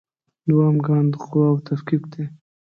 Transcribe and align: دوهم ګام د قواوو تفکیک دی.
دوهم 0.47 0.77
ګام 0.87 1.05
د 1.11 1.15
قواوو 1.29 1.65
تفکیک 1.69 2.03
دی. 2.13 2.23